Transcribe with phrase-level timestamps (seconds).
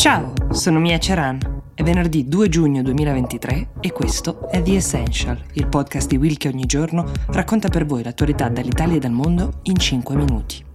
[0.00, 1.38] Ciao, sono Mia Ceran.
[1.74, 6.48] È venerdì 2 giugno 2023 e questo è The Essential, il podcast di Will che
[6.48, 10.69] ogni giorno racconta per voi l'attualità dall'Italia e dal mondo in 5 minuti.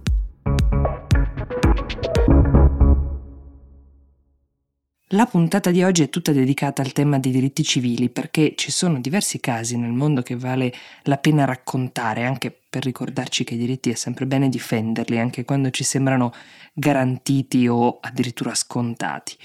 [5.10, 8.98] La puntata di oggi è tutta dedicata al tema dei diritti civili perché ci sono
[8.98, 13.88] diversi casi nel mondo che vale la pena raccontare, anche per ricordarci che i diritti
[13.90, 16.32] è sempre bene difenderli, anche quando ci sembrano
[16.72, 19.36] garantiti o addirittura scontati.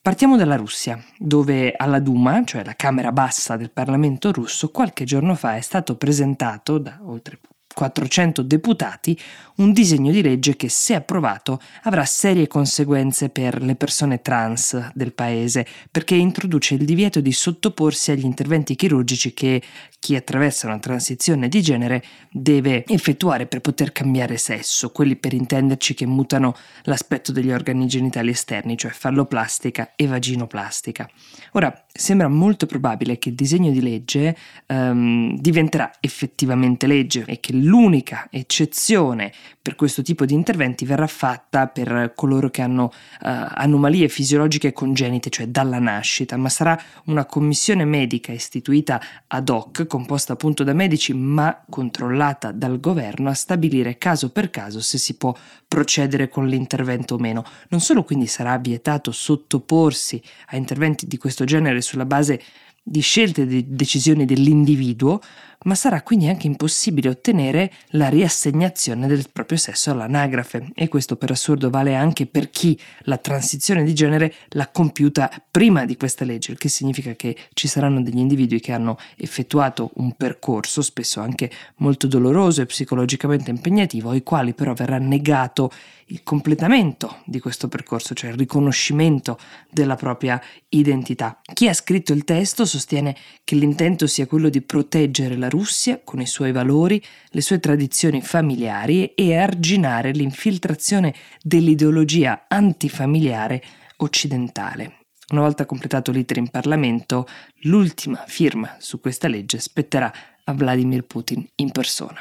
[0.00, 5.34] Partiamo dalla Russia, dove alla Duma, cioè la Camera bassa del Parlamento russo, qualche giorno
[5.34, 7.40] fa è stato presentato da oltre
[7.74, 9.18] 400 deputati
[9.56, 15.12] un disegno di legge che, se approvato, avrà serie conseguenze per le persone trans del
[15.12, 19.62] paese, perché introduce il divieto di sottoporsi agli interventi chirurgici che
[19.98, 25.92] chi attraversa una transizione di genere deve effettuare per poter cambiare sesso, quelli per intenderci
[25.92, 31.08] che mutano l'aspetto degli organi genitali esterni, cioè falloplastica e vaginoplastica.
[31.52, 34.34] Ora, sembra molto probabile che il disegno di legge
[34.68, 41.66] um, diventerà effettivamente legge e che l'unica eccezione per questo tipo di interventi verrà fatta
[41.68, 47.84] per coloro che hanno uh, anomalie fisiologiche congenite, cioè dalla nascita, ma sarà una commissione
[47.84, 54.30] medica istituita ad hoc, composta appunto da medici ma controllata dal governo, a stabilire caso
[54.30, 55.36] per caso se si può
[55.68, 57.44] procedere con l'intervento o meno.
[57.68, 62.40] Non solo quindi sarà vietato sottoporsi a interventi di questo genere sulla base
[62.82, 65.20] di scelte e di decisioni dell'individuo,
[65.64, 70.70] ma sarà quindi anche impossibile ottenere la riassegnazione del proprio sesso all'anagrafe.
[70.74, 75.84] E questo per assurdo vale anche per chi la transizione di genere l'ha compiuta prima
[75.84, 80.14] di questa legge, il che significa che ci saranno degli individui che hanno effettuato un
[80.16, 85.70] percorso spesso anche molto doloroso e psicologicamente impegnativo, ai quali però verrà negato
[86.10, 89.38] il completamento di questo percorso, cioè il riconoscimento
[89.70, 91.40] della propria identità.
[91.52, 96.20] Chi ha scritto il testo sostiene che l'intento sia quello di proteggere la Russia con
[96.20, 103.62] i suoi valori, le sue tradizioni familiari e arginare l'infiltrazione dell'ideologia antifamiliare
[103.96, 104.96] occidentale.
[105.30, 107.26] Una volta completato l'iter in Parlamento,
[107.62, 112.20] l'ultima firma su questa legge spetterà a Vladimir Putin in persona.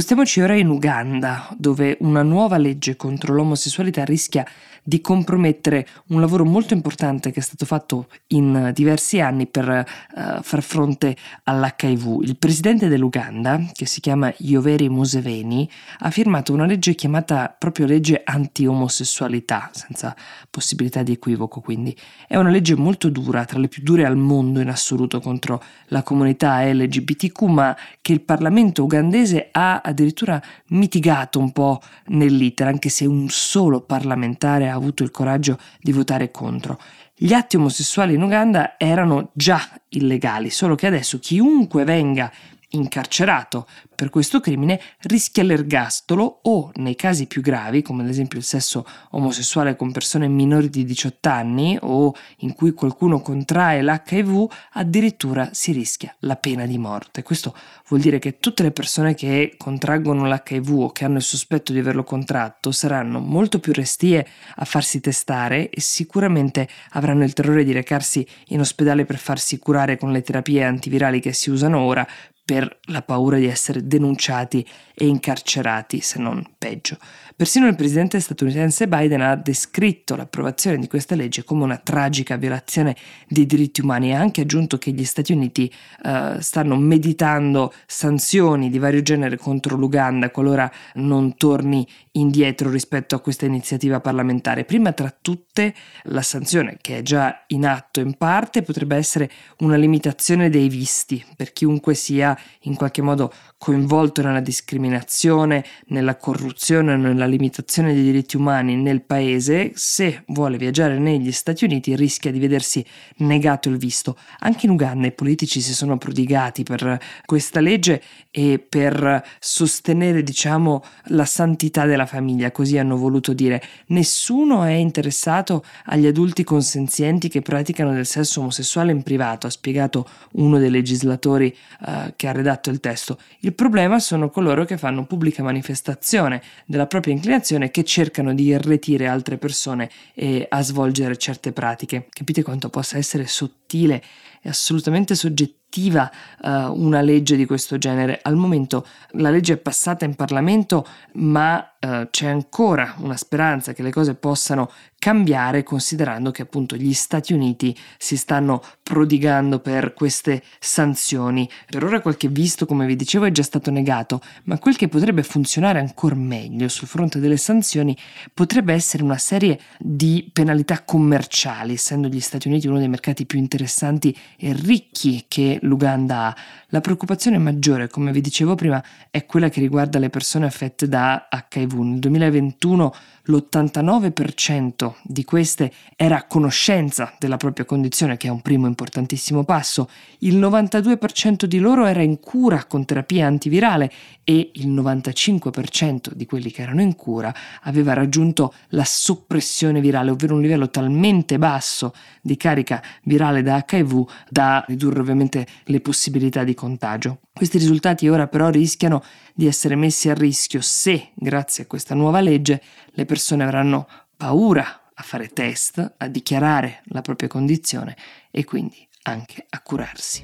[0.00, 4.46] Spostiamoci ora in Uganda, dove una nuova legge contro l'omosessualità rischia
[4.82, 10.42] di compromettere un lavoro molto importante che è stato fatto in diversi anni per uh,
[10.42, 12.22] far fronte all'HIV.
[12.22, 15.68] Il presidente dell'Uganda, che si chiama Yoweri Museveni,
[15.98, 20.16] ha firmato una legge chiamata proprio legge anti-omosessualità, senza
[20.48, 21.96] possibilità di equivoco quindi.
[22.26, 26.02] È una legge molto dura, tra le più dure al mondo in assoluto contro la
[26.02, 33.06] comunità LGBTQ, ma che il Parlamento ugandese ha addirittura mitigato un po' nell'iter, anche se
[33.06, 36.80] un solo parlamentare ha avuto il coraggio di votare contro.
[37.14, 42.32] Gli atti omosessuali in Uganda erano già illegali, solo che adesso chiunque venga
[42.70, 43.66] incarcerato
[44.00, 48.86] per questo crimine rischia l'ergastolo o, nei casi più gravi, come ad esempio il sesso
[49.10, 55.72] omosessuale con persone minori di 18 anni o in cui qualcuno contrae l'HIV, addirittura si
[55.72, 57.22] rischia la pena di morte.
[57.22, 57.54] Questo
[57.88, 61.78] vuol dire che tutte le persone che contraggono l'HIV o che hanno il sospetto di
[61.78, 64.26] averlo contratto saranno molto più restie
[64.56, 69.98] a farsi testare e sicuramente avranno il terrore di recarsi in ospedale per farsi curare
[69.98, 72.06] con le terapie antivirali che si usano ora
[72.50, 76.98] per la paura di essere denunciati e incarcerati, se non peggio.
[77.36, 82.96] Persino il presidente statunitense Biden ha descritto l'approvazione di questa legge come una tragica violazione
[83.28, 85.72] dei diritti umani e ha anche aggiunto che gli Stati Uniti
[86.02, 93.20] uh, stanno meditando sanzioni di vario genere contro l'Uganda qualora non torni indietro rispetto a
[93.20, 94.64] questa iniziativa parlamentare.
[94.64, 99.76] Prima tra tutte la sanzione, che è già in atto in parte, potrebbe essere una
[99.76, 107.26] limitazione dei visti per chiunque sia in qualche modo coinvolto nella discriminazione, nella corruzione, nella
[107.26, 112.84] limitazione dei diritti umani nel paese, se vuole viaggiare negli Stati Uniti rischia di vedersi
[113.18, 114.16] negato il visto.
[114.40, 120.82] Anche in Uganda i politici si sono prodigati per questa legge e per sostenere, diciamo,
[121.08, 123.62] la santità della famiglia, così hanno voluto dire.
[123.86, 130.08] Nessuno è interessato agli adulti consenzienti che praticano del sesso omosessuale in privato, ha spiegato
[130.32, 133.18] uno dei legislatori uh, che ha redatto il testo.
[133.40, 139.06] Il problema sono coloro che fanno pubblica manifestazione della propria inclinazione che cercano di irretire
[139.06, 142.06] altre persone e a svolgere certe pratiche.
[142.10, 144.02] Capite quanto possa essere sottile
[144.42, 146.10] e assolutamente soggettiva
[146.42, 148.18] uh, una legge di questo genere.
[148.22, 153.82] Al momento la legge è passata in Parlamento, ma eh, c'è ancora una speranza che
[153.82, 160.42] le cose possano cambiare considerando che appunto gli Stati Uniti si stanno prodigando per queste
[160.58, 161.48] sanzioni.
[161.66, 165.22] Per ora qualche visto, come vi dicevo, è già stato negato, ma quel che potrebbe
[165.22, 167.96] funzionare ancora meglio sul fronte delle sanzioni
[168.34, 173.38] potrebbe essere una serie di penalità commerciali, essendo gli Stati Uniti uno dei mercati più
[173.38, 176.36] interessanti e ricchi che l'Uganda ha.
[176.72, 181.26] La preoccupazione maggiore, come vi dicevo prima, è quella che riguarda le persone affette da
[181.32, 181.69] HIV.
[181.78, 182.92] Nel 2021
[183.24, 189.88] l'89% di queste era a conoscenza della propria condizione, che è un primo importantissimo passo,
[190.20, 193.90] il 92% di loro era in cura con terapia antivirale
[194.24, 200.34] e il 95% di quelli che erano in cura aveva raggiunto la soppressione virale, ovvero
[200.34, 206.54] un livello talmente basso di carica virale da HIV da ridurre ovviamente le possibilità di
[206.54, 207.20] contagio.
[207.32, 209.02] Questi risultati ora però rischiano
[209.34, 211.10] di essere messi a rischio se,
[211.60, 212.62] grazie questa nuova legge,
[212.92, 213.86] le persone avranno
[214.16, 217.96] paura a fare test, a dichiarare la propria condizione
[218.30, 220.22] e quindi anche a curarsi.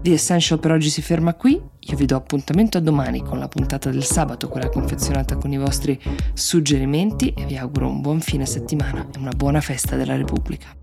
[0.00, 3.46] The Essential per oggi si ferma qui, io vi do appuntamento a domani con la
[3.46, 6.00] puntata del sabato, quella confezionata con i vostri
[6.34, 10.81] suggerimenti e vi auguro un buon fine settimana e una buona festa della Repubblica.